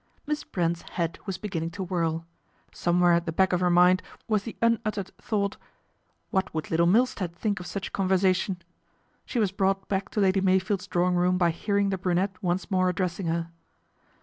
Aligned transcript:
Miss 0.25 0.43
Brent's 0.43 0.81
head 0.81 1.19
was 1.27 1.37
beginning 1.37 1.69
to 1.77 1.83
whirl. 1.83 2.25
Somewhere 2.73 3.13
at 3.13 3.27
the 3.27 3.31
back 3.31 3.53
of 3.53 3.59
her 3.59 3.69
mind 3.69 4.01
was 4.27 4.41
the 4.41 4.55
un 4.59 4.79
uttered 4.83 5.11
thought, 5.19 5.57
What 6.31 6.51
would 6.55 6.71
Little 6.71 6.87
Milstead 6.87 7.35
think 7.35 7.59
of 7.59 7.67
such 7.67 7.93
conversation? 7.93 8.63
She 9.27 9.37
was 9.37 9.51
brought 9.51 9.87
back 9.87 10.09
to 10.09 10.19
Lady 10.19 10.41
Meyfield's 10.41 10.87
drawing 10.87 11.17
room 11.17 11.37
by 11.37 11.51
hearing 11.51 11.89
the 11.91 11.99
brunette 11.99 12.35
once 12.41 12.71
more 12.71 12.89
addressing 12.89 13.27
her. 13.27 13.51